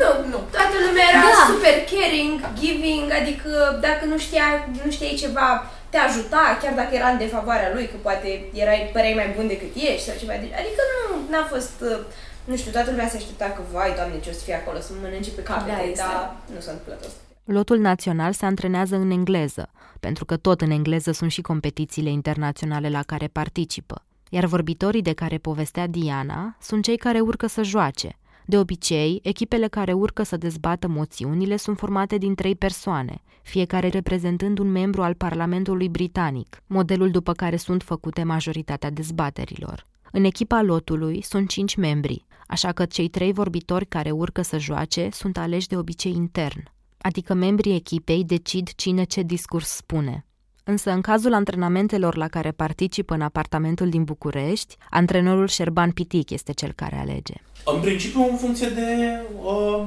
nu, 0.00 0.10
nu. 0.32 0.38
Toată 0.56 0.76
lumea 0.86 1.06
era 1.12 1.22
da. 1.36 1.44
super 1.52 1.76
caring, 1.92 2.36
giving, 2.60 3.06
adică 3.20 3.50
dacă 3.86 4.02
nu 4.10 4.16
știa, 4.26 4.46
nu 4.84 4.90
știai 4.90 5.22
ceva, 5.24 5.48
te 5.92 5.96
ajuta, 5.96 6.58
chiar 6.62 6.74
dacă 6.74 6.92
era 6.94 7.08
în 7.08 7.18
defavoarea 7.18 7.72
lui, 7.74 7.86
că 7.88 7.96
poate 8.02 8.28
erai, 8.62 8.90
păreai 8.92 9.20
mai 9.20 9.32
bun 9.36 9.46
decât 9.46 9.72
ești 9.74 10.06
sau 10.06 10.14
ceva. 10.20 10.32
Adică 10.32 10.82
nu, 10.92 11.04
n-a 11.30 11.44
fost, 11.52 11.76
uh, 11.80 11.98
nu 12.44 12.56
știu, 12.56 12.70
toată 12.70 12.90
lumea 12.90 13.08
se 13.08 13.16
aștepta 13.16 13.48
că, 13.56 13.60
vai, 13.72 13.94
doamne, 13.98 14.20
ce 14.20 14.30
o 14.30 14.32
să 14.32 14.44
fie 14.44 14.54
acolo, 14.54 14.78
să 14.80 14.92
mănânce 15.02 15.30
pe 15.30 15.42
capete, 15.42 15.76
da, 15.76 15.88
exact. 15.88 16.12
dar 16.12 16.36
nu 16.54 16.60
s-a 16.60 16.70
întâmplat 16.70 17.00
asta. 17.00 17.20
Lotul 17.44 17.78
național 17.78 18.32
se 18.32 18.46
antrenează 18.46 18.96
în 18.96 19.10
engleză, 19.10 19.70
pentru 20.00 20.24
că 20.24 20.36
tot 20.36 20.60
în 20.60 20.70
engleză 20.70 21.12
sunt 21.12 21.30
și 21.30 21.40
competițiile 21.40 22.10
internaționale 22.10 22.88
la 22.88 23.02
care 23.02 23.26
participă. 23.26 24.04
Iar 24.28 24.44
vorbitorii 24.44 25.02
de 25.02 25.12
care 25.12 25.38
povestea 25.38 25.86
Diana 25.86 26.56
sunt 26.60 26.84
cei 26.84 26.96
care 26.96 27.20
urcă 27.20 27.46
să 27.46 27.62
joace. 27.62 28.18
De 28.46 28.58
obicei, 28.58 29.20
echipele 29.22 29.68
care 29.68 29.92
urcă 29.92 30.22
să 30.22 30.36
dezbată 30.36 30.88
moțiunile 30.88 31.56
sunt 31.56 31.78
formate 31.78 32.18
din 32.18 32.34
trei 32.34 32.56
persoane, 32.56 33.22
fiecare 33.42 33.88
reprezentând 33.88 34.58
un 34.58 34.70
membru 34.70 35.02
al 35.02 35.14
Parlamentului 35.14 35.88
Britanic, 35.88 36.62
modelul 36.66 37.10
după 37.10 37.32
care 37.32 37.56
sunt 37.56 37.82
făcute 37.82 38.22
majoritatea 38.22 38.90
dezbaterilor. 38.90 39.86
În 40.12 40.24
echipa 40.24 40.62
lotului 40.62 41.22
sunt 41.22 41.48
cinci 41.48 41.76
membri, 41.76 42.26
așa 42.46 42.72
că 42.72 42.84
cei 42.84 43.08
trei 43.08 43.32
vorbitori 43.32 43.86
care 43.86 44.10
urcă 44.10 44.42
să 44.42 44.58
joace 44.58 45.08
sunt 45.12 45.38
aleși 45.38 45.68
de 45.68 45.76
obicei 45.76 46.12
intern 46.12 46.74
adică 47.06 47.34
membrii 47.34 47.74
echipei 47.74 48.24
decid 48.24 48.74
cine 48.74 49.04
ce 49.04 49.22
discurs 49.22 49.68
spune. 49.68 50.26
Însă 50.68 50.90
în 50.90 51.00
cazul 51.00 51.34
antrenamentelor 51.34 52.16
la 52.16 52.28
care 52.28 52.50
participă 52.50 53.14
în 53.14 53.20
apartamentul 53.20 53.88
din 53.88 54.04
București, 54.04 54.76
antrenorul 54.90 55.48
Șerban 55.48 55.90
Pitic 55.90 56.30
este 56.30 56.52
cel 56.52 56.72
care 56.72 56.96
alege. 56.96 57.34
În 57.64 57.80
principiu 57.80 58.22
în 58.30 58.36
funcție 58.36 58.68
de 58.68 59.20
uh, 59.42 59.82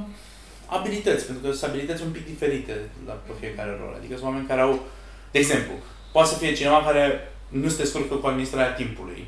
abilități, 0.66 1.26
pentru 1.26 1.48
că 1.48 1.56
sunt 1.56 1.70
abilități 1.70 2.04
un 2.04 2.12
pic 2.12 2.26
diferite 2.26 2.74
la 3.06 3.14
pe 3.14 3.32
fiecare 3.40 3.78
rol. 3.82 3.94
Adică 3.98 4.14
sunt 4.14 4.26
oameni 4.26 4.48
care 4.48 4.62
au, 4.62 4.80
de 5.32 5.40
exemplu, 5.40 5.74
poate 6.12 6.30
să 6.30 6.38
fie 6.38 6.54
cineva 6.54 6.84
care 6.84 7.32
nu 7.50 7.68
se 7.68 7.78
descurcă 7.78 8.16
cu 8.16 8.28
administrarea 8.28 8.74
timpului 8.74 9.28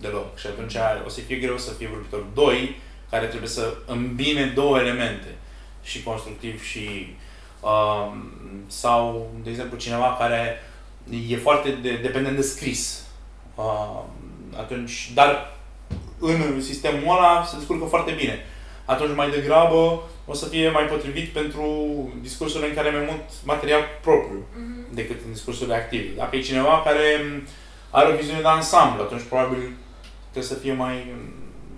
deloc 0.00 0.38
și 0.38 0.46
atunci 0.46 0.76
o 1.06 1.08
să 1.08 1.20
fie 1.20 1.36
greu 1.36 1.58
să 1.58 1.72
fie 1.72 1.88
vorbitor. 1.88 2.26
Doi, 2.34 2.76
care 3.10 3.26
trebuie 3.26 3.48
să 3.48 3.74
îmbine 3.86 4.52
două 4.54 4.78
elemente 4.78 5.34
și 5.82 6.02
constructiv 6.02 6.62
și 6.62 7.16
uh, 7.60 8.12
sau, 8.66 9.30
de 9.42 9.50
exemplu, 9.50 9.78
cineva 9.78 10.16
care 10.18 10.60
e 11.28 11.36
foarte 11.36 11.70
de, 11.82 11.98
dependent 12.02 12.36
de 12.36 12.42
scris. 12.42 13.04
Uh, 13.54 14.02
atunci, 14.58 15.10
dar 15.14 15.56
în 16.18 16.62
sistemul 16.62 17.16
ăla 17.16 17.44
se 17.44 17.56
descurcă 17.56 17.84
foarte 17.84 18.12
bine. 18.12 18.44
Atunci 18.84 19.16
mai 19.16 19.30
degrabă 19.30 20.02
o 20.26 20.34
să 20.34 20.46
fie 20.46 20.70
mai 20.70 20.84
potrivit 20.84 21.28
pentru 21.28 21.64
discursurile 22.22 22.68
în 22.68 22.74
care 22.74 22.88
ai 22.88 22.94
mai 22.94 23.04
mult 23.08 23.24
material 23.44 23.82
propriu 24.02 24.38
mm-hmm. 24.38 24.94
decât 24.94 25.18
în 25.26 25.32
discursurile 25.32 25.74
active. 25.74 26.08
Dacă 26.16 26.36
e 26.36 26.40
cineva 26.40 26.82
care 26.84 27.04
are 27.90 28.12
o 28.12 28.16
viziune 28.16 28.40
de 28.40 28.48
ansamblu, 28.48 29.02
atunci 29.02 29.22
probabil 29.22 29.72
trebuie 30.30 30.52
să 30.52 30.58
fie 30.62 30.72
mai 30.72 30.94
în 31.14 31.22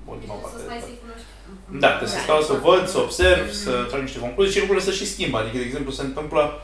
ultima 0.04 0.34
parte. 0.34 0.58
Să 0.58 0.64
mai 0.68 1.00
da, 1.80 1.88
trebuie 1.88 2.08
să 2.08 2.18
stau 2.22 2.40
să 2.40 2.52
văd, 2.52 2.88
să 2.88 2.98
observ, 2.98 3.46
mm-hmm. 3.46 3.62
să 3.64 3.86
trag 3.88 4.00
niște 4.00 4.18
concluzii 4.18 4.52
și 4.52 4.58
lucrurile 4.58 4.84
să 4.84 4.92
și 4.92 5.06
schimbă. 5.06 5.38
Adică, 5.38 5.56
de 5.56 5.64
exemplu, 5.64 5.92
se 5.92 6.02
întâmplă 6.02 6.60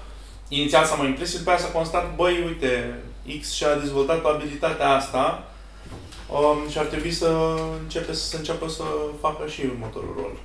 inițial 0.49 0.85
să 0.85 0.95
mă 0.99 1.05
impresie, 1.05 1.39
după 1.39 1.51
aia 1.51 1.59
să 1.59 1.67
constat, 1.67 2.17
băi, 2.17 2.45
uite, 2.47 3.03
X 3.41 3.53
și-a 3.53 3.79
dezvoltat 3.79 4.25
abilitatea 4.25 4.91
asta 4.91 5.53
um, 6.31 6.69
și 6.71 6.79
ar 6.79 6.85
trebui 6.85 7.11
să 7.11 7.59
începe 7.83 8.13
să 8.13 8.37
înceapă 8.37 8.69
să 8.69 8.83
facă 9.21 9.47
și 9.47 9.63
următorul 9.65 10.15
rol. 10.21 10.39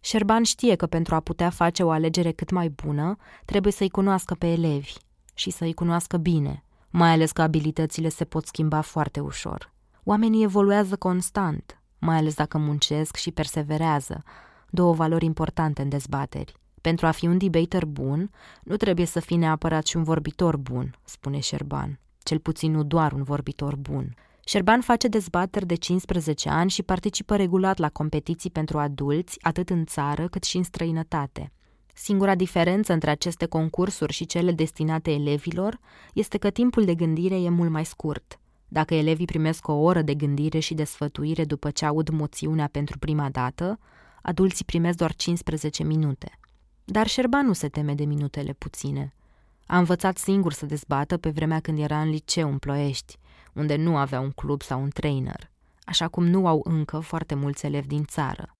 Șerban 0.00 0.42
știe 0.42 0.74
că 0.74 0.86
pentru 0.86 1.14
a 1.14 1.20
putea 1.20 1.50
face 1.50 1.82
o 1.82 1.90
alegere 1.90 2.32
cât 2.32 2.50
mai 2.50 2.68
bună, 2.68 3.16
trebuie 3.44 3.72
să-i 3.72 3.88
cunoască 3.88 4.34
pe 4.34 4.46
elevi 4.46 4.92
și 5.34 5.50
să-i 5.50 5.74
cunoască 5.74 6.16
bine, 6.16 6.64
mai 6.90 7.10
ales 7.10 7.32
că 7.32 7.42
abilitățile 7.42 8.08
se 8.08 8.24
pot 8.24 8.46
schimba 8.46 8.80
foarte 8.80 9.20
ușor. 9.20 9.72
Oamenii 10.04 10.42
evoluează 10.42 10.96
constant, 10.96 11.80
mai 11.98 12.16
ales 12.16 12.34
dacă 12.34 12.58
muncesc 12.58 13.16
și 13.16 13.30
perseverează, 13.30 14.22
două 14.70 14.92
valori 14.92 15.24
importante 15.24 15.82
în 15.82 15.88
dezbateri. 15.88 16.59
Pentru 16.80 17.06
a 17.06 17.10
fi 17.10 17.26
un 17.26 17.38
debater 17.38 17.84
bun, 17.84 18.30
nu 18.62 18.76
trebuie 18.76 19.06
să 19.06 19.20
fii 19.20 19.36
neapărat 19.36 19.86
și 19.86 19.96
un 19.96 20.02
vorbitor 20.02 20.56
bun, 20.56 20.94
spune 21.04 21.40
Șerban. 21.40 22.00
Cel 22.22 22.38
puțin 22.38 22.72
nu 22.72 22.82
doar 22.82 23.12
un 23.12 23.22
vorbitor 23.22 23.76
bun. 23.76 24.14
Șerban 24.44 24.80
face 24.80 25.08
dezbateri 25.08 25.66
de 25.66 25.74
15 25.74 26.48
ani 26.48 26.70
și 26.70 26.82
participă 26.82 27.36
regulat 27.36 27.78
la 27.78 27.88
competiții 27.88 28.50
pentru 28.50 28.78
adulți, 28.78 29.38
atât 29.40 29.70
în 29.70 29.84
țară 29.84 30.28
cât 30.28 30.44
și 30.44 30.56
în 30.56 30.62
străinătate. 30.62 31.52
Singura 31.94 32.34
diferență 32.34 32.92
între 32.92 33.10
aceste 33.10 33.46
concursuri 33.46 34.12
și 34.12 34.26
cele 34.26 34.52
destinate 34.52 35.10
elevilor 35.10 35.78
este 36.14 36.38
că 36.38 36.50
timpul 36.50 36.84
de 36.84 36.94
gândire 36.94 37.40
e 37.40 37.48
mult 37.48 37.70
mai 37.70 37.84
scurt. 37.84 38.40
Dacă 38.68 38.94
elevii 38.94 39.24
primesc 39.26 39.68
o 39.68 39.72
oră 39.72 40.02
de 40.02 40.14
gândire 40.14 40.58
și 40.58 40.74
de 40.74 40.84
sfătuire 40.84 41.44
după 41.44 41.70
ce 41.70 41.86
aud 41.86 42.08
moțiunea 42.08 42.68
pentru 42.72 42.98
prima 42.98 43.28
dată, 43.30 43.78
adulții 44.22 44.64
primesc 44.64 44.96
doar 44.96 45.14
15 45.14 45.84
minute. 45.84 46.38
Dar 46.84 47.06
Șerban 47.06 47.46
nu 47.46 47.52
se 47.52 47.68
teme 47.68 47.94
de 47.94 48.04
minutele 48.04 48.52
puține. 48.52 49.12
A 49.66 49.78
învățat 49.78 50.18
singur 50.18 50.52
să 50.52 50.66
dezbată 50.66 51.16
pe 51.16 51.30
vremea 51.30 51.60
când 51.60 51.78
era 51.78 52.00
în 52.00 52.10
liceu 52.10 52.48
în 52.48 52.58
Ploiești, 52.58 53.18
unde 53.52 53.76
nu 53.76 53.96
avea 53.96 54.20
un 54.20 54.30
club 54.30 54.62
sau 54.62 54.80
un 54.82 54.90
trainer, 54.90 55.50
așa 55.84 56.08
cum 56.08 56.26
nu 56.26 56.46
au 56.46 56.60
încă 56.64 56.98
foarte 56.98 57.34
mulți 57.34 57.66
elevi 57.66 57.86
din 57.86 58.04
țară. 58.04 58.54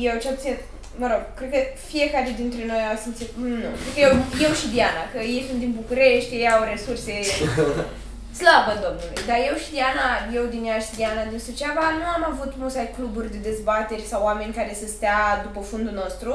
Eu 0.00 0.18
ce 0.18 0.28
obțin, 0.30 0.56
mă 0.98 1.06
rog, 1.06 1.22
cred 1.34 1.50
că 1.50 1.58
fiecare 1.88 2.34
dintre 2.36 2.66
noi 2.66 2.82
a 2.92 2.96
simțit, 2.96 3.30
nu, 3.36 3.68
cred 3.80 3.92
că 3.94 4.00
eu, 4.00 4.12
eu 4.46 4.52
și 4.60 4.68
Diana, 4.68 5.04
că 5.12 5.18
ei 5.18 5.44
sunt 5.48 5.58
din 5.58 5.72
București, 5.80 6.34
ei 6.34 6.50
au 6.50 6.62
resurse 6.72 7.12
Slavă 8.38 8.72
Domnului! 8.84 9.26
Dar 9.28 9.38
eu 9.48 9.56
și 9.62 9.70
Diana, 9.76 10.08
eu 10.38 10.44
din 10.54 10.62
Iași 10.64 10.88
și 10.88 10.96
Diana 10.98 11.24
din 11.30 11.40
Suceava, 11.46 11.86
nu 12.00 12.06
am 12.16 12.24
avut 12.32 12.52
musai 12.62 12.94
cluburi 12.96 13.32
de 13.34 13.40
dezbateri 13.48 14.10
sau 14.10 14.20
oameni 14.28 14.56
care 14.58 14.72
să 14.80 14.86
stea 14.86 15.20
după 15.46 15.60
fundul 15.70 15.94
nostru, 16.02 16.32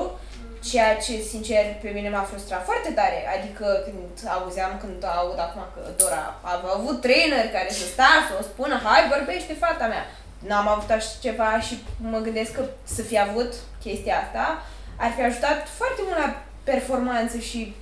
ceea 0.69 0.97
ce, 0.97 1.13
sincer, 1.21 1.65
pe 1.81 1.89
mine 1.89 2.09
m-a 2.09 2.21
frustrat 2.21 2.63
foarte 2.65 2.91
tare. 2.91 3.19
Adică 3.37 3.65
când 3.83 4.31
auzeam, 4.35 4.77
când 4.81 5.03
aud 5.03 5.39
acum 5.39 5.61
că 5.73 5.81
Dora 5.97 6.39
a 6.41 6.51
avut 6.77 7.01
trainer 7.01 7.45
care 7.51 7.69
să 7.69 7.85
stea 7.85 8.13
să 8.27 8.33
o 8.39 8.43
spună, 8.43 8.75
hai, 8.83 9.11
vorbește 9.15 9.53
fata 9.53 9.87
mea. 9.87 10.05
n-am 10.47 10.67
avut 10.67 10.89
așa 10.89 11.09
ceva 11.21 11.59
și 11.59 11.83
mă 12.11 12.19
gândesc 12.19 12.51
că 12.51 12.63
să 12.83 13.01
fi 13.01 13.19
avut 13.19 13.53
chestia 13.83 14.15
asta 14.23 14.61
ar 15.03 15.11
fi 15.15 15.21
ajutat 15.21 15.67
foarte 15.67 16.01
mult 16.05 16.17
la 16.17 16.41
performanță 16.63 17.37
și 17.37 17.75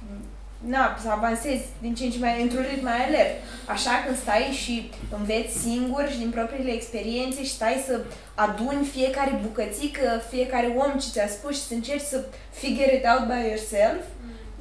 na, 0.66 0.98
să 1.02 1.10
avansezi 1.10 1.66
din 1.82 1.96
ce 1.96 2.04
în 2.04 2.12
ce 2.12 2.20
mai 2.20 2.42
într-un 2.42 2.66
ritm 2.70 2.84
mai 2.84 3.06
alert. 3.06 3.34
Așa 3.68 3.92
când 4.06 4.18
stai 4.18 4.42
și 4.64 4.90
înveți 5.18 5.58
singur 5.58 6.08
și 6.12 6.18
din 6.18 6.30
propriile 6.30 6.72
experiențe 6.72 7.44
și 7.44 7.52
stai 7.52 7.84
să 7.86 8.02
aduni 8.36 8.86
fiecare 8.86 9.40
bucățică, 9.42 10.22
fiecare 10.30 10.68
om 10.78 11.00
ce 11.00 11.08
ți-a 11.10 11.28
spus 11.28 11.56
și 11.56 11.68
să 11.68 11.74
încerci 11.74 12.02
să 12.02 12.26
figure 12.52 12.96
it 12.96 13.06
out 13.06 13.28
by 13.28 13.48
yourself, 13.48 14.04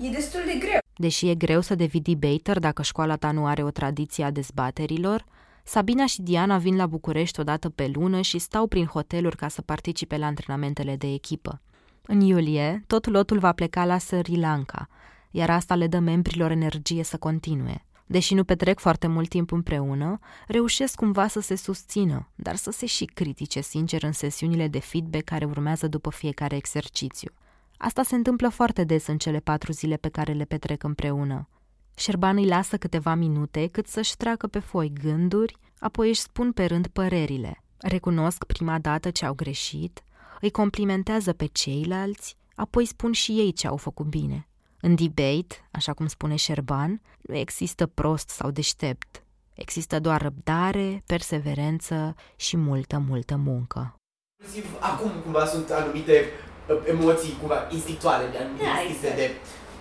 e 0.01 0.09
destul 0.09 0.41
de 0.47 0.59
greu. 0.59 0.79
Deși 0.97 1.29
e 1.29 1.35
greu 1.35 1.61
să 1.61 1.75
devii 1.75 2.01
debater 2.01 2.59
dacă 2.59 2.83
școala 2.83 3.17
ta 3.17 3.31
nu 3.31 3.47
are 3.47 3.63
o 3.63 3.71
tradiție 3.71 4.25
a 4.25 4.31
dezbaterilor, 4.31 5.25
Sabina 5.65 6.07
și 6.07 6.23
Diana 6.23 6.59
vin 6.59 6.77
la 6.77 6.87
București 6.87 7.41
o 7.41 7.43
dată 7.43 7.69
pe 7.69 7.91
lună 7.93 8.21
și 8.21 8.39
stau 8.39 8.67
prin 8.67 8.87
hoteluri 8.87 9.37
ca 9.37 9.49
să 9.49 9.63
participe 9.63 10.17
la 10.17 10.27
antrenamentele 10.27 10.97
de 10.97 11.13
echipă. 11.13 11.61
În 12.03 12.21
iulie, 12.21 12.85
tot 12.87 13.07
lotul 13.07 13.39
va 13.39 13.53
pleca 13.53 13.85
la 13.85 13.99
Sri 13.99 14.37
Lanka, 14.37 14.89
iar 15.31 15.51
asta 15.51 15.75
le 15.75 15.87
dă 15.87 15.99
membrilor 15.99 16.51
energie 16.51 17.03
să 17.03 17.17
continue. 17.17 17.83
Deși 18.07 18.35
nu 18.35 18.45
petrec 18.45 18.79
foarte 18.79 19.07
mult 19.07 19.29
timp 19.29 19.53
împreună, 19.53 20.19
reușesc 20.47 20.95
cumva 20.95 21.29
să 21.29 21.41
se 21.41 21.57
susțină, 21.57 22.29
dar 22.35 22.57
să 22.57 22.71
se 22.71 22.87
și 22.87 23.05
critique 23.05 23.63
sincer 23.63 24.03
în 24.03 24.13
sesiunile 24.13 24.69
de 24.69 24.79
feedback 24.79 25.25
care 25.25 25.45
urmează 25.45 25.89
după 25.89 26.11
fiecare 26.11 26.57
exercițiu. 26.57 27.31
Asta 27.77 28.03
se 28.03 28.15
întâmplă 28.15 28.49
foarte 28.49 28.85
des 28.85 29.07
în 29.07 29.19
cele 29.19 29.39
patru 29.39 29.73
zile 29.73 29.97
pe 29.97 30.09
care 30.09 30.33
le 30.33 30.45
petrec 30.45 30.83
împreună. 30.83 31.49
Șerban 31.97 32.37
îi 32.37 32.47
lasă 32.47 32.77
câteva 32.77 33.15
minute 33.15 33.67
cât 33.67 33.87
să-și 33.87 34.17
treacă 34.17 34.47
pe 34.47 34.59
foi 34.59 34.93
gânduri, 35.03 35.57
apoi 35.79 36.09
își 36.09 36.21
spun 36.21 36.53
pe 36.53 36.65
rând 36.65 36.87
părerile. 36.87 37.63
Recunosc 37.79 38.45
prima 38.45 38.79
dată 38.79 39.11
ce 39.11 39.25
au 39.25 39.35
greșit, 39.35 40.03
îi 40.41 40.51
complimentează 40.51 41.33
pe 41.33 41.47
ceilalți, 41.47 42.37
apoi 42.55 42.85
spun 42.85 43.13
și 43.13 43.33
ei 43.33 43.53
ce 43.53 43.67
au 43.67 43.77
făcut 43.77 44.07
bine. 44.07 44.48
În 44.81 44.95
debate, 44.95 45.69
așa 45.71 45.93
cum 45.93 46.07
spune 46.07 46.37
Șerban, 46.37 47.01
nu 47.21 47.37
există 47.37 47.87
prost 47.87 48.29
sau 48.29 48.51
deștept. 48.51 49.23
Există 49.55 50.01
doar 50.01 50.23
răbdare, 50.23 51.03
perseverență 51.07 52.15
și 52.37 52.57
multă, 52.57 52.99
multă 53.09 53.37
muncă. 53.37 53.95
Inclusiv 54.43 54.67
acum 54.81 55.11
cumva 55.23 55.47
sunt 55.47 55.71
anumite 55.71 56.25
uh, 56.69 56.77
emoții 56.87 57.37
cumva 57.41 57.69
instinctuale, 57.71 58.25
anumite 58.41 58.65
Da, 58.65 58.81
instincte 58.81 59.07
exact. 59.07 59.17
de 59.17 59.27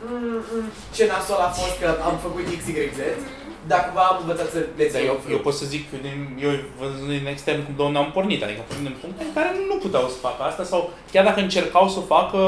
mm, 0.08 0.44
mm, 0.54 0.70
ce 0.96 1.08
nasol 1.08 1.40
a 1.48 1.50
fost 1.50 1.80
că 1.80 1.88
am 2.10 2.18
făcut 2.18 2.44
XYZ, 2.60 3.00
dar 3.72 3.82
cumva 3.86 4.04
am 4.12 4.18
învățat 4.24 4.48
să 4.56 4.60
le 4.80 4.86
Dar 4.92 5.02
țin 5.02 5.10
eu, 5.12 5.18
eu 5.36 5.40
pot 5.48 5.56
să 5.62 5.66
zic, 5.74 5.84
din, 6.06 6.18
eu 6.46 6.52
văzând 6.80 7.10
din 7.18 7.28
extern 7.34 7.60
cum 7.66 7.76
domnul 7.82 8.02
am 8.04 8.10
pornit, 8.18 8.42
adică 8.44 8.62
din 8.86 8.96
puncte 9.04 9.22
în 9.28 9.34
care 9.38 9.50
nu 9.70 9.76
puteau 9.86 10.06
să 10.14 10.18
facă 10.28 10.42
asta 10.50 10.64
sau 10.72 10.82
chiar 11.14 11.24
dacă 11.30 11.40
încercau 11.42 11.86
să 11.94 11.98
o 12.02 12.10
facă, 12.16 12.40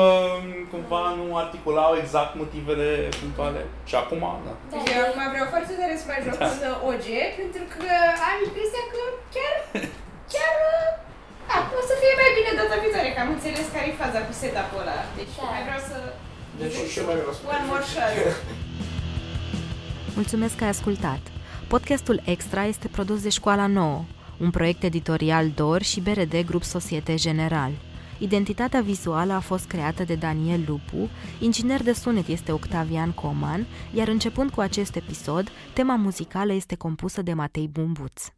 cumva 0.72 1.02
nu 1.20 1.26
articulau 1.44 1.92
exact 2.04 2.32
motivele 2.42 2.90
punctuale. 3.20 3.62
Și 3.90 3.96
acum, 4.02 4.22
da. 4.46 4.54
Da, 4.54 4.54
Deci 4.74 4.90
eu 4.96 5.02
acum 5.08 5.22
vreau 5.34 5.48
foarte 5.54 5.74
tare 5.80 5.96
să 6.02 6.06
mai 6.10 6.20
joc 6.26 6.36
Da. 6.42 6.50
da. 6.66 6.72
OG, 6.90 7.08
pentru 7.40 7.64
că 7.74 7.90
am 8.30 8.38
impresia 8.48 8.84
că 8.92 9.02
chiar, 9.36 9.56
chiar, 10.34 10.54
da, 11.50 11.58
o 11.80 11.82
să 11.90 11.96
fie 12.02 12.14
mai 12.22 12.32
bine 12.38 12.52
data 12.60 12.76
viitoare, 12.84 13.10
că 13.14 13.20
am 13.24 13.32
înțeles 13.36 13.68
care 13.76 13.88
e 13.90 14.02
faza 14.04 14.20
cu 14.28 14.34
setup-ul 14.42 14.82
ăla. 14.84 14.98
Deci 15.18 15.36
Da. 15.40 15.46
mai 15.54 15.64
vreau 15.68 15.82
să... 15.90 15.98
Deci 16.60 16.78
și 16.92 16.98
eu 17.02 17.06
mai 17.10 17.18
vreau 17.20 17.34
să 17.36 17.42
One 17.56 17.66
more 17.70 17.86
shot. 17.92 18.14
Mulțumesc 20.20 20.56
că 20.56 20.64
ai 20.64 20.70
ascultat! 20.70 21.20
Podcastul 21.68 22.22
Extra 22.26 22.66
este 22.66 22.88
produs 22.88 23.22
de 23.22 23.30
Școala 23.30 23.68
Nouă, 23.68 24.04
un 24.40 24.50
proiect 24.50 24.84
editorial 24.84 25.50
DOR 25.50 25.82
și 25.82 26.02
BRD 26.02 26.46
Grup 26.46 26.64
Societe 26.64 27.16
General. 27.16 27.72
Identitatea 28.18 28.82
vizuală 28.82 29.34
a 29.34 29.40
fost 29.40 29.68
creată 29.68 30.04
de 30.04 30.16
Daniel 30.16 30.64
Lupu, 30.68 31.10
inginer 31.40 31.84
de 31.84 31.94
sunet 31.94 32.28
este 32.28 32.52
Octavian 32.52 33.12
Coman, 33.12 33.66
iar 33.94 34.08
începând 34.08 34.50
cu 34.50 34.60
acest 34.60 34.96
episod, 34.96 35.50
tema 35.74 35.96
muzicală 35.96 36.54
este 36.54 36.76
compusă 36.76 37.22
de 37.22 37.34
Matei 37.34 37.68
Bumbuț. 37.68 38.32